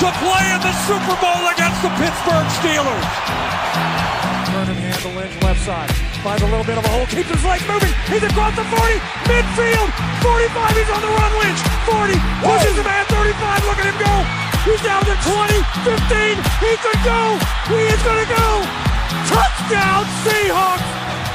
[0.00, 3.08] to play in the Super Bowl against the Pittsburgh Steelers.
[4.48, 4.80] Vernon
[5.12, 5.92] Lynch left side.
[6.24, 7.92] Finds a little bit of a hole, keeps his legs moving.
[8.08, 8.96] He's across the 40,
[9.28, 9.88] midfield,
[10.24, 14.14] 45, he's on the run, Lynch, 40, pushes him at 35, look at him go.
[14.64, 17.36] He's down to 20, 15, he could go,
[17.68, 18.64] he is gonna go.
[19.28, 20.88] Touchdown Seahawks!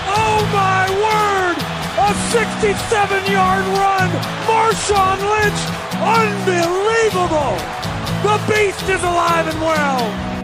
[0.09, 1.57] Oh my word!
[2.01, 4.09] A 67-yard run,
[4.49, 5.61] Marshawn Lynch,
[6.01, 7.85] unbelievable!
[8.25, 10.34] The beast is alive and well.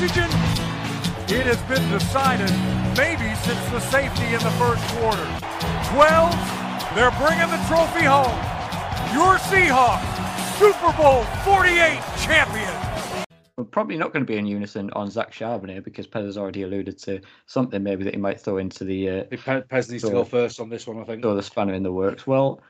[0.00, 0.30] Bring oxygen.
[1.28, 2.50] It has been decided
[2.96, 5.24] maybe since the safety in the first quarter.
[5.92, 8.34] 12, they're bringing the trophy home.
[9.12, 13.24] Your Seahawks, Super Bowl 48 champion.
[13.56, 16.62] We're probably not going to be in unison on Zach Charbonnet because Pez has already
[16.62, 20.10] alluded to something maybe that he might throw into the uh, I Pez needs to
[20.10, 21.22] go first on this one, I think.
[21.22, 22.26] throw the spanner in the works.
[22.26, 22.60] Well,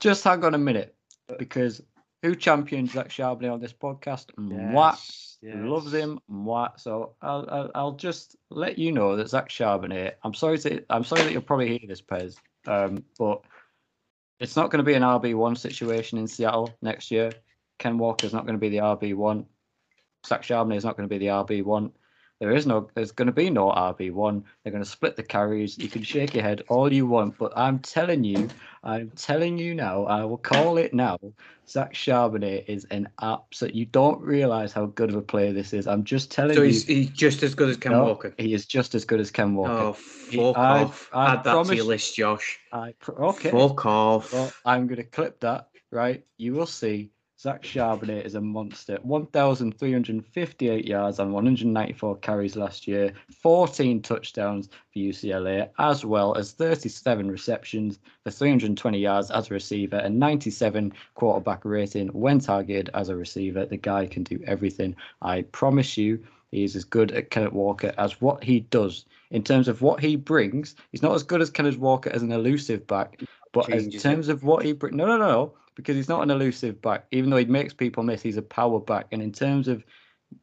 [0.00, 0.96] just hang on a minute
[1.38, 1.80] because
[2.22, 4.26] who championed Zach Charbonnet on this podcast?
[4.36, 5.92] Mwah Yes, loves yes.
[5.92, 6.20] him.
[6.30, 6.78] Mwah.
[6.78, 10.14] So I'll, I'll I'll just let you know that Zach Charbonnet.
[10.22, 12.36] I'm sorry to I'm sorry that you'll probably hear this, Pez.
[12.66, 13.42] Um, but
[14.38, 17.32] it's not going to be an RB one situation in Seattle next year.
[17.78, 19.46] Ken Walker's not going to be the RB one.
[20.26, 21.92] Zach Charbonnet is not going to be the RB one.
[22.40, 24.44] There is no, there's going to be no RB one.
[24.64, 25.76] They're going to split the carries.
[25.76, 28.48] You can shake your head all you want, but I'm telling you,
[28.82, 31.18] I'm telling you now, I will call it now.
[31.68, 33.74] Zach Charbonnet is an absolute.
[33.74, 35.86] You don't realize how good of a player this is.
[35.86, 36.68] I'm just telling So you.
[36.68, 38.34] he's, he's just as good as Ken no, Walker.
[38.38, 39.72] He is just as good as Ken Walker.
[39.72, 41.10] Oh, fuck I- off.
[41.12, 42.58] I Add that to your list, Josh.
[42.72, 43.50] I okay.
[43.50, 44.32] Fuck off.
[44.32, 46.24] Well, I'm going to clip that, right?
[46.38, 48.98] You will see Zach Charbonnet is a monster.
[49.02, 57.30] 1,358 yards and 194 carries last year, 14 touchdowns for UCLA, as well as 37
[57.30, 63.16] receptions for 320 yards as a receiver and 97 quarterback rating when targeted as a
[63.16, 63.64] receiver.
[63.64, 64.94] The guy can do everything.
[65.22, 69.06] I promise you, he is as good at Kenneth Walker as what he does.
[69.30, 72.32] In terms of what he brings, he's not as good as Kenneth Walker as an
[72.32, 73.18] elusive back,
[73.52, 74.08] but in Changes it.
[74.08, 77.06] terms of what he brings, no, no, no, no, because he's not an elusive back.
[77.10, 79.06] Even though he makes people miss, he's a power back.
[79.12, 79.82] And in terms of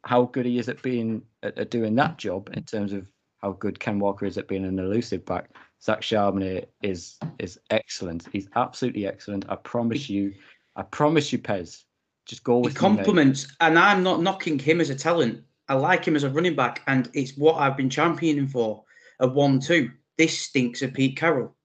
[0.04, 3.06] how good he is at being at, at doing that job, in terms of
[3.38, 5.50] how good Ken Walker is at being an elusive back,
[5.82, 8.28] Zach Charbonnet is is excellent.
[8.32, 9.46] He's absolutely excellent.
[9.48, 10.34] I promise you.
[10.76, 11.84] I promise you, Pez.
[12.26, 15.42] Just go with compliments, and I'm not knocking him as a talent.
[15.68, 18.84] I like him as a running back, and it's what I've been championing for
[19.20, 19.90] a one-two.
[20.18, 21.56] This stinks of Pete Carroll.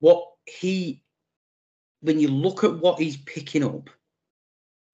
[0.00, 1.02] What he,
[2.04, 3.88] when you look at what he's picking up,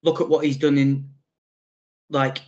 [0.04, 1.10] look at what he's done in,
[2.08, 2.38] like,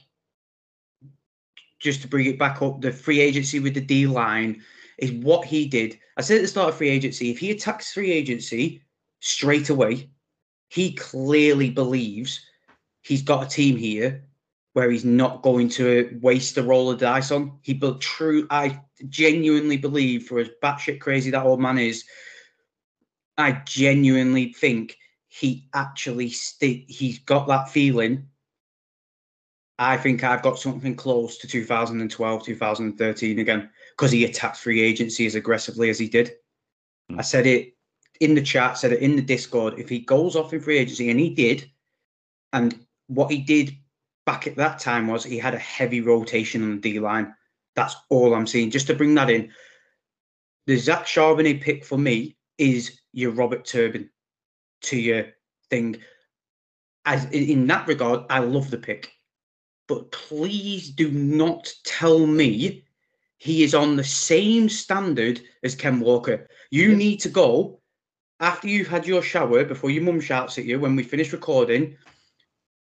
[1.80, 4.62] just to bring it back up, the free agency with the D line
[4.98, 5.98] is what he did.
[6.16, 8.84] I said at the start of free agency, if he attacks free agency
[9.18, 10.08] straight away,
[10.68, 12.40] he clearly believes
[13.00, 14.24] he's got a team here
[14.74, 17.58] where he's not going to waste a roll of dice on.
[17.62, 18.46] He built true.
[18.48, 22.04] I genuinely believe, for as batshit crazy that old man is,
[23.38, 24.96] I genuinely think
[25.28, 28.28] he actually sti- he's got that feeling.
[29.78, 35.26] I think I've got something close to 2012, 2013 again because he attacked free agency
[35.26, 36.32] as aggressively as he did.
[37.10, 37.18] Mm.
[37.18, 37.74] I said it
[38.20, 39.78] in the chat, said it in the Discord.
[39.78, 41.70] If he goes off in free agency, and he did,
[42.52, 42.78] and
[43.08, 43.72] what he did
[44.26, 47.34] back at that time was he had a heavy rotation on the D line.
[47.74, 48.70] That's all I'm seeing.
[48.70, 49.50] Just to bring that in,
[50.66, 54.08] the Zach Charbonnet pick for me is your Robert Turbin
[54.82, 55.26] to your
[55.68, 55.96] thing.
[57.04, 59.10] As in that regard, I love the pick,
[59.88, 62.84] but please do not tell me
[63.38, 66.46] he is on the same standard as Ken Walker.
[66.70, 67.80] You need to go
[68.38, 71.96] after you've had your shower before your mum shouts at you when we finish recording.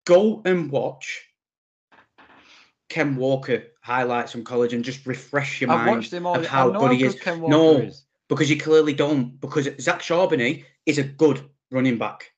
[0.04, 1.22] Go and watch
[2.90, 6.38] Ken Walker highlights from college and just refresh your I've mind watched him all.
[6.38, 7.14] of how good he is.
[7.14, 8.04] Ken Walker No, is.
[8.30, 9.38] Because you clearly don't.
[9.40, 12.30] Because Zach Charbonnet is a good running back.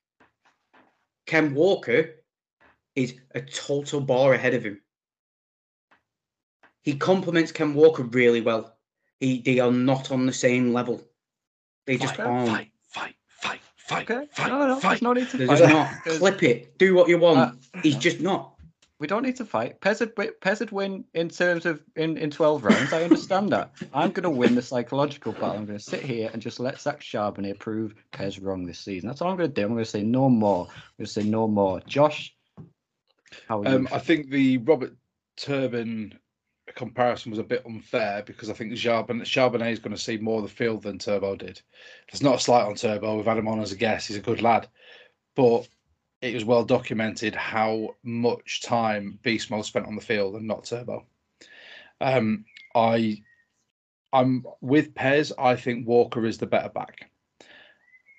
[1.27, 2.15] Ken Walker
[2.95, 4.81] is a total bar ahead of him.
[6.81, 8.75] He complements Ken Walker really well.
[9.21, 10.99] He, they are not on the same level.
[11.85, 12.49] They just fight, aren't.
[12.49, 14.27] fight, fight, fight, fight, Okay.
[14.33, 14.89] fight, no, no, fight.
[14.89, 15.59] there's no need to They're fight.
[15.59, 16.17] just not.
[16.19, 16.77] Clip it.
[16.79, 17.39] Do what you want.
[17.39, 18.52] Uh, He's just not.
[18.99, 19.81] We don't need to fight.
[19.81, 19.99] Pez
[20.59, 22.93] would, win in terms of in, in 12 rounds.
[22.93, 23.71] I understand that.
[23.93, 25.51] I'm going to win the psychological battle.
[25.51, 29.07] I'm going to sit here and just let Zach Charbonnet prove Pez wrong this season.
[29.07, 29.65] That's all I'm going to do.
[29.65, 30.67] I'm going to say no more.
[30.67, 31.81] I'm going to say no more.
[31.81, 32.33] Josh,
[33.47, 33.63] how?
[33.65, 34.95] Um, I think the Robert
[35.37, 36.13] Turbin
[36.75, 40.37] comparison was a bit unfair because I think Charbonnet, Charbonnet is going to see more
[40.37, 41.61] of the field than Turbo did.
[42.11, 43.15] There's not a slight on Turbo.
[43.15, 44.07] We've had him on as a guest.
[44.07, 44.67] He's a good lad,
[45.35, 45.67] but
[46.23, 50.63] it was well documented how much time Beast Mode spent on the field and not
[50.63, 51.05] Turbo.
[51.99, 53.21] Um, I,
[54.13, 55.33] I'm with Pez.
[55.37, 57.11] I think Walker is the better back.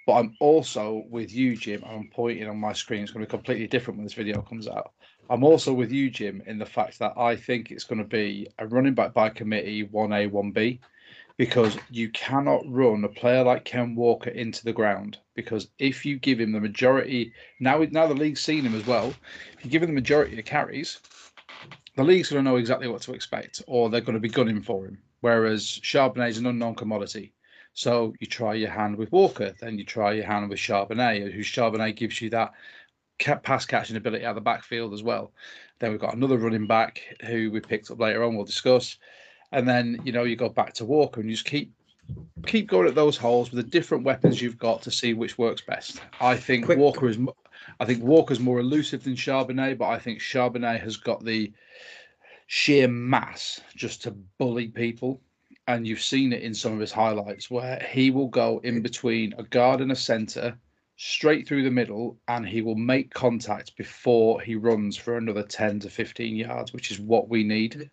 [0.06, 1.82] But I'm also with you, Jim.
[1.86, 3.02] I'm pointing on my screen.
[3.02, 4.92] It's going to be completely different when this video comes out.
[5.30, 8.46] I'm also with you, Jim, in the fact that I think it's going to be
[8.58, 10.78] a running back by committee, 1A, 1B,
[11.36, 15.18] because you cannot run a player like Ken Walker into the ground.
[15.34, 19.12] Because if you give him the majority, now, now the league's seen him as well,
[19.58, 21.00] if you give him the majority of carries,
[21.96, 24.62] the league's going to know exactly what to expect, or they're going to be gunning
[24.62, 24.98] for him.
[25.20, 27.32] Whereas Charbonnet is an unknown commodity.
[27.72, 31.40] So you try your hand with Walker, then you try your hand with Charbonnet, who
[31.40, 32.52] Charbonnet gives you that
[33.42, 35.32] pass catching ability out of the backfield as well.
[35.78, 38.36] Then we've got another running back who we picked up later on.
[38.36, 38.96] We'll discuss,
[39.54, 41.72] and then you know you go back to Walker and you just keep
[42.46, 45.62] keep going at those holes with the different weapons you've got to see which works
[45.62, 46.02] best.
[46.20, 47.18] I think Quick- Walker is.
[47.80, 51.50] I think Walker's more elusive than Charbonnet, but I think Charbonnet has got the
[52.46, 55.22] sheer mass just to bully people.
[55.66, 59.32] And you've seen it in some of his highlights where he will go in between
[59.38, 60.58] a guard and a center,
[60.96, 65.80] straight through the middle, and he will make contact before he runs for another 10
[65.80, 67.90] to 15 yards, which is what we need.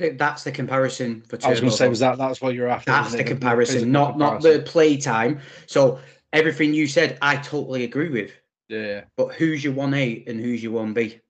[0.00, 2.68] Th- That's the comparison for I was going to say, was that that's what you're
[2.68, 2.90] after?
[2.90, 3.28] That's isn't the it?
[3.28, 5.40] comparison, physical not not the play time.
[5.66, 6.00] So
[6.32, 8.32] everything you said, I totally agree with.
[8.70, 9.04] Yeah.
[9.18, 11.20] But who's your one A and who's your one B?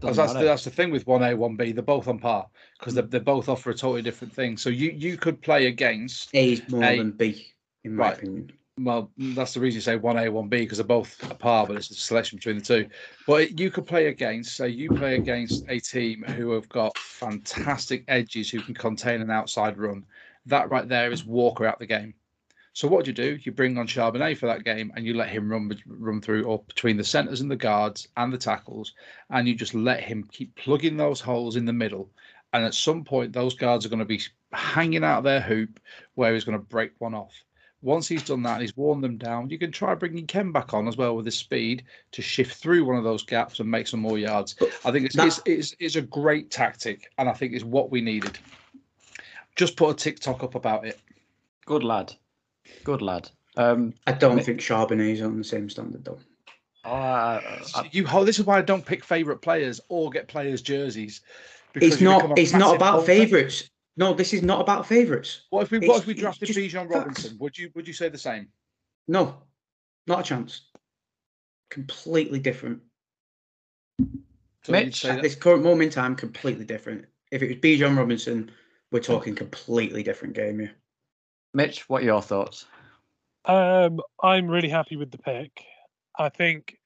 [0.00, 1.74] That's, that's, the, that's the thing with 1A, 1B.
[1.74, 2.46] They're both on par
[2.78, 4.56] because they they both offer a totally different thing.
[4.56, 6.98] So you, you could play against, A more A.
[6.98, 7.48] than B,
[7.82, 8.18] in my Right.
[8.18, 8.52] opinion.
[8.78, 11.90] Well, that's the reason you say 1A, 1B because they're both a par, but it's
[11.90, 12.88] a selection between the two.
[13.26, 18.04] But you could play against, say, you play against a team who have got fantastic
[18.08, 20.04] edges who can contain an outside run.
[20.46, 22.14] That right there is Walker out the game.
[22.72, 23.38] So what do you do?
[23.42, 26.62] You bring on Charbonnet for that game, and you let him run run through or
[26.62, 28.94] between the centers and the guards and the tackles,
[29.30, 32.08] and you just let him keep plugging those holes in the middle.
[32.52, 34.22] And at some point, those guards are going to be
[34.52, 35.80] hanging out their hoop
[36.14, 37.34] where he's going to break one off.
[37.80, 40.74] Once he's done that and he's worn them down, you can try bringing Ken back
[40.74, 43.86] on as well with his speed to shift through one of those gaps and make
[43.86, 44.56] some more yards.
[44.84, 47.90] I think it's, That- it's, it's, it's a great tactic, and I think it's what
[47.90, 48.36] we needed.
[49.54, 50.98] Just put a TikTok up about it.
[51.66, 52.14] Good lad.
[52.84, 53.30] Good lad.
[53.56, 56.18] Um, I don't think Charbonnet is on the same standard though.
[56.84, 60.26] oh, I- I- You ho- this is why I don't pick favorite players or get
[60.28, 61.20] players jerseys.
[61.74, 62.36] It's not.
[62.38, 63.70] It's not about favourites.
[63.98, 65.42] No, this is not about favourites.
[65.50, 66.94] What if we It's- what if we it's drafted just Bijan facts.
[66.94, 67.38] Robinson?
[67.40, 68.48] Would you would you say the same?
[69.08, 69.42] No,
[70.06, 70.70] not a chance.
[71.68, 72.80] Completely different.
[74.62, 77.06] So Mitch, At this current moment in time, completely different.
[77.32, 78.52] If it was Bijan Robinson,
[78.92, 80.72] we're talking completely different game here.
[81.52, 82.66] Mitch, what are your thoughts?
[83.46, 85.64] Um, I'm really happy with the pick.
[86.16, 86.78] I think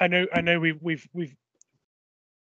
[0.00, 1.36] I know I know we've we've we've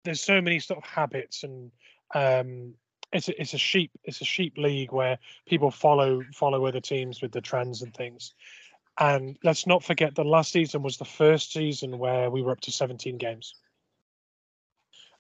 [0.04, 1.72] there's so many sort of habits and
[2.16, 2.74] um
[3.12, 7.22] it's a, it's a sheep it's a sheep league where people follow follow other teams
[7.22, 8.34] with the trends and things.
[8.98, 12.62] And let's not forget that last season was the first season where we were up
[12.62, 13.56] to 17 games.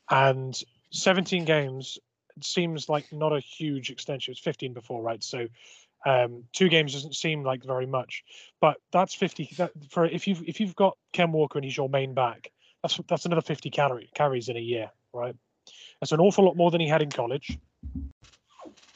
[0.09, 0.57] And
[0.91, 1.97] 17 games
[2.41, 4.31] seems like not a huge extension.
[4.31, 5.21] It was 15 before, right?
[5.21, 5.47] So
[6.05, 8.23] um, two games doesn't seem like very much,
[8.61, 9.49] but that's 50.
[9.57, 12.51] That, for if you've if you've got Ken Walker and he's your main back,
[12.81, 15.35] that's that's another 50 calorie carries in a year, right?
[15.99, 17.57] That's an awful lot more than he had in college,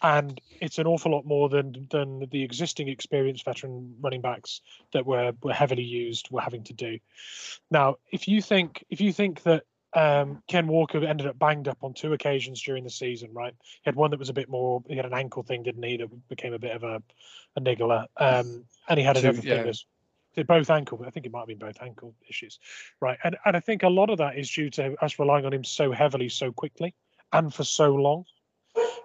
[0.01, 4.61] and it's an awful lot more than than the existing experienced veteran running backs
[4.93, 6.99] that were were heavily used were having to do.
[7.69, 11.79] Now, if you think if you think that um, Ken Walker ended up banged up
[11.81, 13.53] on two occasions during the season, right?
[13.59, 14.83] He had one that was a bit more.
[14.87, 15.97] He had an ankle thing, didn't he?
[15.97, 17.01] That became a bit of a,
[17.55, 18.05] a niggler.
[18.17, 19.63] Um, and he had Two, another thing yeah.
[19.63, 19.85] that's
[20.35, 20.97] they're both ankle.
[20.97, 22.59] but I think it might have been both ankle issues,
[23.01, 23.17] right?
[23.23, 25.63] And and I think a lot of that is due to us relying on him
[25.63, 26.93] so heavily, so quickly,
[27.33, 28.25] and for so long.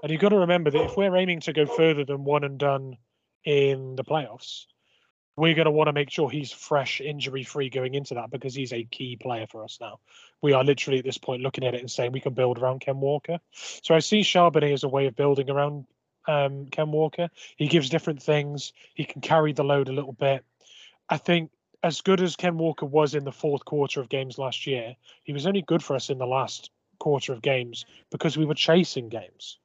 [0.04, 2.58] And you've got to remember that if we're aiming to go further than one and
[2.58, 2.98] done
[3.42, 4.66] in the playoffs,
[5.34, 8.54] we're going to want to make sure he's fresh, injury free going into that because
[8.54, 10.00] he's a key player for us now.
[10.42, 12.82] We are literally at this point looking at it and saying we can build around
[12.82, 13.38] Ken Walker.
[13.52, 15.86] So I see Charbonnet as a way of building around
[16.28, 17.30] um, Ken Walker.
[17.56, 18.74] He gives different things.
[18.92, 20.44] He can carry the load a little bit.
[21.08, 21.50] I think
[21.82, 25.32] as good as Ken Walker was in the fourth quarter of games last year, he
[25.32, 29.08] was only good for us in the last quarter of games because we were chasing
[29.08, 29.56] games.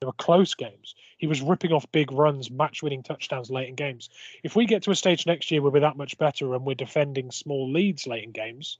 [0.00, 0.94] They were close games.
[1.16, 4.10] He was ripping off big runs, match winning touchdowns late in games.
[4.44, 6.74] If we get to a stage next year where we're that much better and we're
[6.74, 8.78] defending small leads late in games,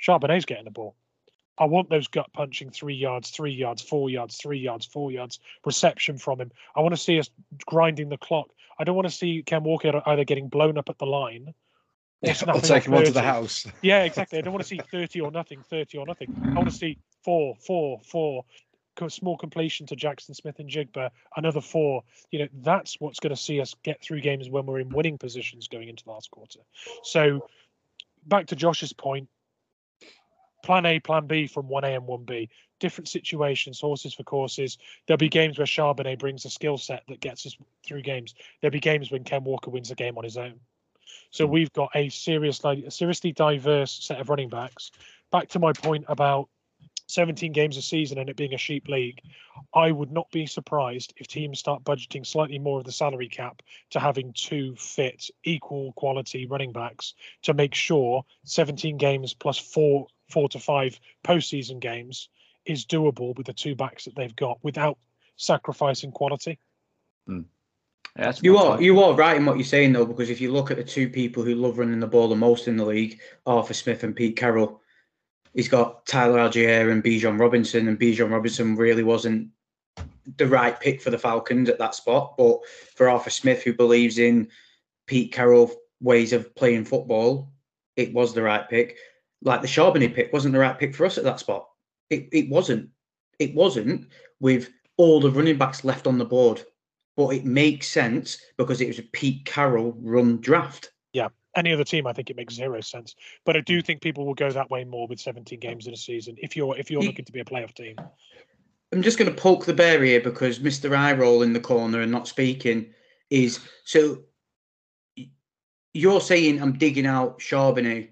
[0.00, 0.96] Charbonnet's getting the ball.
[1.56, 5.38] I want those gut punching three yards, three yards, four yards, three yards, four yards
[5.64, 6.50] reception from him.
[6.74, 7.30] I want to see us
[7.66, 8.48] grinding the clock.
[8.78, 11.54] I don't want to see Ken Walker either getting blown up at the line
[12.22, 13.66] or, snapping take him onto the house.
[13.82, 14.38] Yeah, exactly.
[14.38, 16.34] I don't want to see 30 or nothing, 30 or nothing.
[16.44, 18.44] I want to see four, four, four,
[19.06, 22.02] small completion to Jaxon Smith-Njigba, another four.
[22.30, 25.18] You know, that's what's going to see us get through games when we're in winning
[25.18, 26.60] positions going into the last quarter.
[27.04, 27.48] So,
[28.26, 29.28] back to Josh's point
[30.64, 32.48] plan A, plan B from 1A and 1B,
[32.80, 34.78] different situations, horses for courses.
[35.06, 38.34] There'll be games where Charbonnet brings a skill set that gets us through games.
[38.60, 40.60] There'll be games when Ken Walker wins a game on his own.
[41.30, 41.52] So hmm.
[41.52, 44.90] we've got a serious, a seriously diverse set of running backs.
[45.30, 46.48] Back to my point about
[47.08, 49.20] 17 games a season and it being a sheep league,
[49.74, 53.62] I would not be surprised if teams start budgeting slightly more of the salary cap
[53.90, 60.06] to having two fit, equal quality running backs to make sure 17 games plus four,
[60.30, 62.28] four to five postseason games
[62.66, 64.98] is doable with the two backs that they've got without
[65.36, 66.58] sacrificing quality.
[67.26, 67.42] Hmm.
[68.18, 68.82] Yeah, You are point.
[68.82, 71.08] you are right in what you're saying though, because if you look at the two
[71.08, 74.36] people who love running the ball the most in the league, Arthur Smith and Pete
[74.36, 74.82] Carroll,
[75.58, 79.48] he's got Tyler Allgeier and Bijan Robinson, and Bijan Robinson really wasn't
[80.36, 82.36] the right pick for the Falcons at that spot.
[82.38, 82.60] But
[82.94, 84.46] for Arthur Smith, who believes in
[85.08, 87.50] Pete Carroll ways of playing football,
[87.96, 88.98] it was the right pick.
[89.42, 91.68] Like the Charbonnet pick wasn't the right pick for us at that spot.
[92.08, 92.90] It it wasn't.
[93.40, 94.06] It wasn't
[94.38, 96.62] with all the running backs left on the board
[97.16, 100.92] but it makes sense because it was a Pete Carroll run draft.
[101.58, 102.84] Any other team, I think it makes zero mm.
[102.84, 103.16] sense.
[103.44, 103.84] But I do mm.
[103.84, 106.78] think people will go that way more with 17 games in a season if you're
[106.78, 107.96] if you're Ye- looking to be a playoff team.
[108.92, 110.96] I'm just going to poke the bear here because Mr.
[110.96, 112.94] Eye roll in the corner and not speaking
[113.28, 114.22] is so.
[115.94, 118.10] You're saying I'm digging out Charbonnet.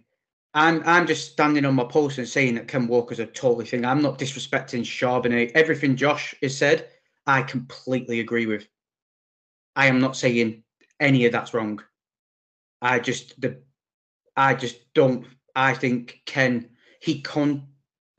[0.55, 3.85] I'm I'm just standing on my post and saying that Ken Walker's a totally thing.
[3.85, 5.53] I'm not disrespecting Charbonnet.
[5.55, 6.89] Everything Josh has said,
[7.27, 8.67] I completely agree with.
[9.77, 10.65] I am not saying
[10.99, 11.83] any of that's wrong.
[12.83, 13.63] I just the
[14.37, 17.69] I just don't I think Ken he con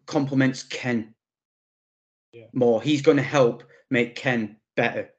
[0.05, 1.13] complements Ken
[2.31, 2.47] Yeah.
[2.53, 2.81] more.
[2.81, 5.09] He's going to help make Ken better.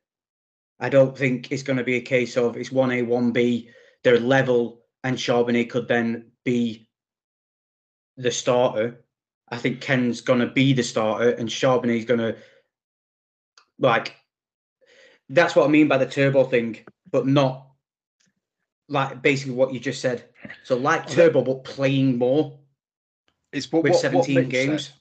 [0.81, 3.71] I don't think it's going to be a case of it's one A, one B.
[4.05, 6.89] They're level, and Charbonnet could then be
[8.17, 9.05] the starter.
[9.49, 12.37] I think Ken's going to be the starter, and Charbonnet's going to
[13.79, 14.15] like.
[15.29, 16.79] That's what I mean by the turbo thing,
[17.11, 17.68] but not
[18.89, 20.25] like basically what you just said.
[20.63, 22.59] So like turbo, but playing more
[23.53, 24.93] It's what, with what, what 17 Mitch games.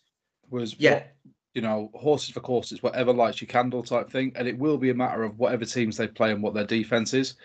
[0.50, 0.94] was Yeah.
[0.94, 1.08] what,
[1.54, 4.92] you know horses for courses, whatever lights your candle type thing, and it will be
[4.92, 7.36] a matter of whatever teams they play and what their defense is.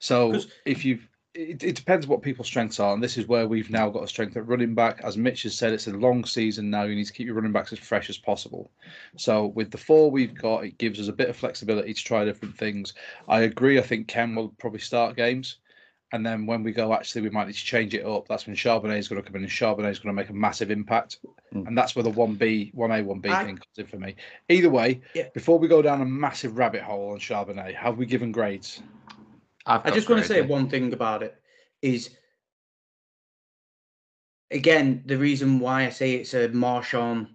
[0.00, 3.70] So if you've it, it depends what people's strengths are, and this is where we've
[3.70, 5.00] now got a strength at running back.
[5.04, 6.82] As Mitch has said, it's a long season now.
[6.82, 8.72] You need to keep your running backs as fresh as possible.
[9.16, 12.24] So with the four we've got, it gives us a bit of flexibility to try
[12.24, 12.94] different things.
[13.28, 13.78] I agree.
[13.78, 15.58] I think Ken will probably start games.
[16.12, 18.26] And then when we go, actually, we might need to change it up.
[18.26, 20.32] That's when Charbonnet is going to come in, and Charbonnet is going to make a
[20.32, 21.18] massive impact.
[21.54, 21.68] Mm.
[21.68, 24.16] And that's where the 1B, 1A, one B thing comes in for me.
[24.48, 25.28] Either way, Yeah.
[25.34, 28.82] before we go down a massive rabbit hole on Charbonnet, have we given grades?
[29.66, 31.40] I've I got just want to say grades, one thing about it
[31.82, 32.10] is
[34.50, 37.28] again the reason why I say it's a Marshawn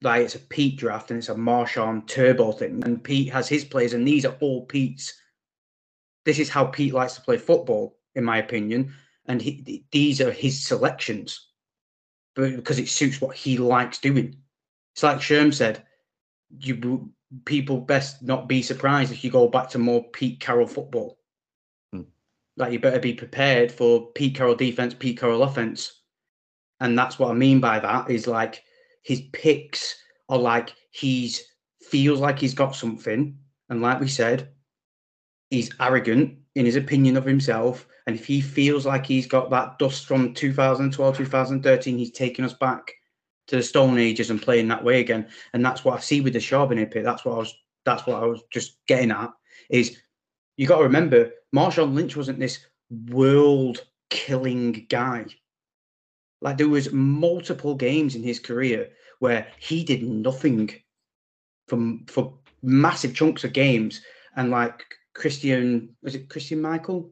[0.00, 3.64] like it's a Pete draft and it's a Marshawn turbo thing and Pete has his
[3.64, 5.20] players and these are all Pete's
[6.24, 8.92] this is how Pete likes to play football in my opinion
[9.26, 11.48] and he, these are his selections
[12.34, 14.36] but because it suits what he likes doing
[14.94, 15.84] it's like Sherm said
[16.58, 17.10] you
[17.44, 21.18] people best not be surprised if you go back to more Pete Carroll football
[21.92, 22.02] hmm.
[22.56, 26.00] like you better be prepared for Pete Carroll defense, Pete Carroll offense.
[26.80, 28.64] And that's what I mean by that is like
[29.02, 29.96] his picks
[30.28, 31.42] are like he's
[31.80, 33.38] feels like he's got something.
[33.68, 34.50] And like we said,
[35.50, 37.86] he's arrogant in his opinion of himself.
[38.06, 42.54] And if he feels like he's got that dust from 2012, 2013, he's taking us
[42.54, 42.92] back
[43.48, 45.28] to the Stone Ages and playing that way again.
[45.52, 47.04] And that's what I see with the Charbonnet pick.
[47.04, 47.54] That's what I was
[47.84, 49.32] that's what I was just getting at
[49.68, 49.98] is
[50.56, 52.60] you got to remember Marshawn Lynch wasn't this
[53.08, 55.26] world killing guy.
[56.40, 58.90] Like there was multiple games in his career
[59.20, 60.70] where he did nothing
[61.68, 64.02] for for massive chunks of games,
[64.36, 67.10] and like Christian was it Christian Michael?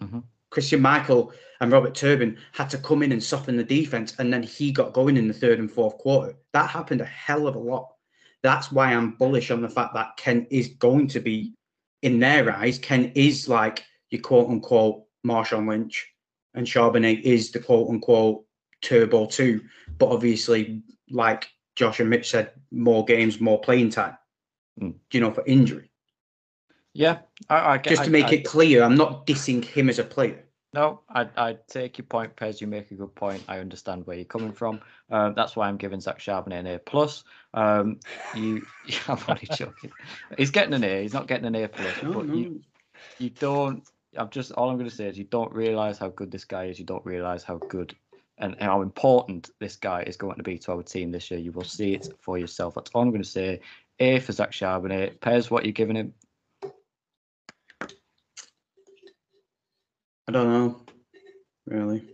[0.00, 0.24] Mhm.
[0.50, 4.42] Christian Michael and Robert Turbin had to come in and soften the defense, and then
[4.42, 6.34] he got going in the third and fourth quarter.
[6.52, 7.92] That happened a hell of a lot.
[8.42, 11.54] That's why I'm bullish on the fact that Ken is going to be,
[12.02, 16.08] in their eyes, Ken is like your quote unquote Marshawn Lynch,
[16.54, 18.44] and Charbonnet is the quote unquote
[18.80, 19.60] Turbo 2.
[19.98, 24.16] But obviously, like Josh and Mitch said, more games, more playing time,
[24.80, 24.94] Mm.
[25.12, 25.89] you know, for injury.
[26.92, 27.18] Yeah,
[27.48, 27.90] I, I get.
[27.90, 30.44] Just to make I- it clear, I'm not dissing him as a player.
[30.72, 32.60] No, I I take your point, Pez.
[32.60, 33.42] You make a good point.
[33.48, 34.80] I understand where you're coming from.
[35.10, 37.24] Um, that's why I'm giving Zach Charbonnet an A plus.
[37.54, 37.98] Um,
[38.36, 38.64] you,
[39.08, 39.90] I'm only joking.
[40.38, 41.02] He's getting an A.
[41.02, 42.02] He's not getting an A plus.
[42.02, 42.34] No, but no.
[42.34, 42.60] you,
[43.18, 43.82] you don't.
[44.16, 46.66] I'm just all I'm going to say is you don't realize how good this guy
[46.66, 46.78] is.
[46.78, 47.96] You don't realize how good
[48.38, 51.40] and how important this guy is going to be to our team this year.
[51.40, 52.74] You will see it for yourself.
[52.74, 53.60] That's all I'm going to say.
[53.98, 55.18] A for Zach Charbonnet.
[55.18, 56.14] Pez, what are you giving him?
[60.30, 60.80] I don't know,
[61.66, 62.08] really.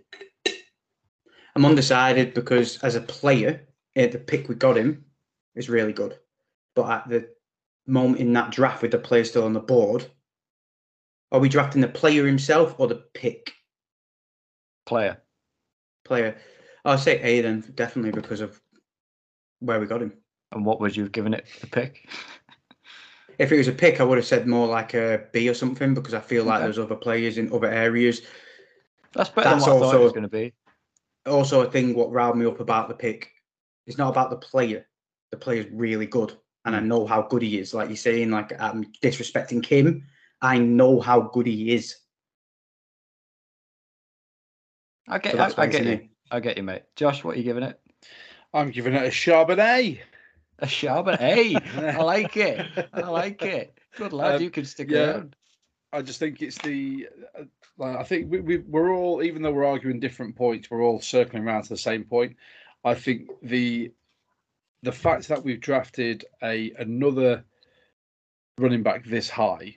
[1.55, 5.05] I'm undecided because as a player, eh, the pick we got him
[5.55, 6.19] is really good.
[6.75, 7.29] But at the
[7.87, 10.07] moment in that draft with the player still on the board,
[11.31, 13.53] are we drafting the player himself or the pick
[14.87, 15.21] Player.
[16.03, 16.39] player?
[16.87, 18.59] I'll say A then, definitely because of
[19.59, 20.15] where we got him.
[20.53, 22.09] And what would you have given it the pick?
[23.39, 25.95] If it was a pick, I would have said more like a B or something
[25.95, 26.65] because I feel like Okay.
[26.65, 28.23] there's other players in other areas.
[29.13, 30.53] That's better That's than what I thought it was going to be.
[31.27, 33.31] also a thing what riled me up about the pick.
[33.87, 34.87] It's not about the player.
[35.31, 36.89] The player's really good, and I hmm.
[36.89, 37.75] know how good he is.
[37.75, 40.05] Like you're saying, like I'm disrespecting Kim.
[40.41, 41.97] I know how good he is.
[45.09, 45.93] I get, So I, I get you.
[45.93, 46.11] A.
[46.31, 46.83] I get you, mate.
[46.97, 47.79] Josh, what are you giving it?
[48.53, 50.01] I'm giving it a Charbonnet.
[50.59, 51.19] A Charbonnet.
[51.19, 52.67] Hey, I like it.
[52.93, 53.79] I like it.
[53.97, 54.37] Good lad.
[54.37, 54.99] Um, you can stick yeah.
[54.99, 55.37] around.
[55.93, 57.09] I just think it's the.
[57.39, 57.45] Uh,
[57.83, 61.45] I think we, we we're all, even though we're arguing different points, we're all circling
[61.45, 62.37] around to the same point.
[62.85, 63.93] I think the
[64.83, 67.45] the fact that we've drafted a another
[68.59, 69.75] running back this high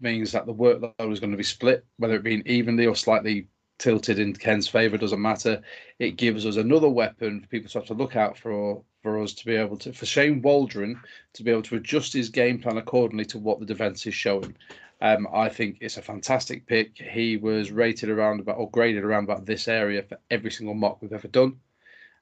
[0.00, 3.46] means that the workload is going to be split, whether it be evenly or slightly
[3.78, 5.60] tilted in Ken's favour, doesn't matter.
[5.98, 9.32] It gives us another weapon for people to have to look out for for us
[9.34, 11.00] to be able to for Shane Waldron
[11.34, 14.56] to be able to adjust his game plan accordingly to what the defence is showing.
[15.00, 16.96] Um, I think it's a fantastic pick.
[16.96, 21.00] He was rated around about or graded around about this area for every single mock
[21.00, 21.60] we've ever done.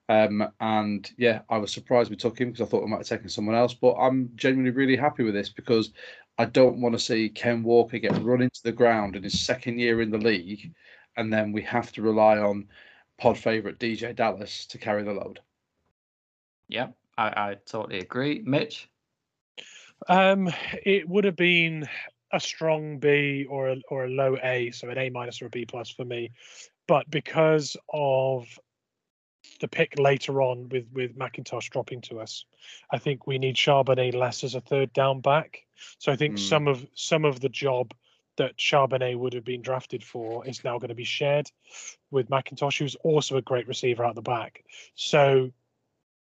[0.08, 3.08] Um, and yeah, I was surprised we took him because I thought we might have
[3.08, 3.74] taken someone else.
[3.74, 5.92] But I'm genuinely really happy with this because
[6.38, 9.78] I don't want to see Ken Walker get run into the ground in his second
[9.78, 10.74] year in the league,
[11.16, 12.68] and then we have to rely on
[13.18, 15.40] pod favourite DeeJay Dallas to carry the load.
[16.68, 18.42] Yeah, I, I totally agree.
[18.44, 18.88] Mitch?
[20.08, 20.50] Um,
[20.84, 21.88] it would have been
[22.32, 25.50] a strong B or a, or a low A, so an A minus or a
[25.50, 26.32] B plus for me.
[26.86, 28.46] But because of
[29.60, 32.44] the pick later on with with McIntosh dropping to us,
[32.90, 35.64] I think we need Charbonnet less as a third down back.
[35.98, 36.38] So I think Mm.
[36.38, 37.94] some of some of the job
[38.36, 41.50] that Charbonnet would have been drafted for is now going to be shared
[42.10, 44.62] with McIntosh, who's also a great receiver out the back.
[44.94, 45.52] So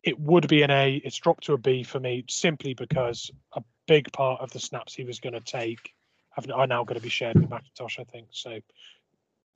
[0.02, 0.96] it would be an A.
[0.96, 4.94] It's dropped to a B for me simply because a big part of the snaps
[4.94, 5.94] he was going to take
[6.30, 8.00] have, are now going to be shared with McIntosh.
[8.00, 8.58] I think so.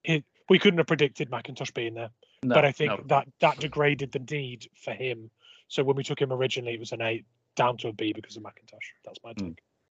[0.03, 2.09] It we couldn't have predicted McIntosh being there,
[2.43, 3.03] No, but I think no.
[3.07, 5.29] that that degraded the need for him.
[5.67, 7.23] So when we took him originally, it was an A
[7.55, 8.87] down to a B because of McIntosh.
[9.03, 9.49] That's my Mm.
[9.49, 9.63] take.